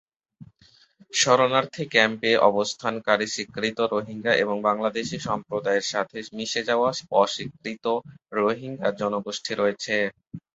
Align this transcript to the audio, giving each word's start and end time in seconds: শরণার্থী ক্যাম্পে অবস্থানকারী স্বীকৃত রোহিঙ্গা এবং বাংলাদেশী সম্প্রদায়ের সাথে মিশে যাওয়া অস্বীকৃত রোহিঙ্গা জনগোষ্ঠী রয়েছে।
শরণার্থী 1.13 1.83
ক্যাম্পে 1.91 2.31
অবস্থানকারী 2.49 3.27
স্বীকৃত 3.29 3.79
রোহিঙ্গা 3.93 4.33
এবং 4.43 4.55
বাংলাদেশী 4.69 5.17
সম্প্রদায়ের 5.27 5.85
সাথে 5.87 6.17
মিশে 6.37 6.61
যাওয়া 6.69 6.89
অস্বীকৃত 7.21 7.85
রোহিঙ্গা 8.37 8.89
জনগোষ্ঠী 9.01 9.53
রয়েছে। 9.55 9.95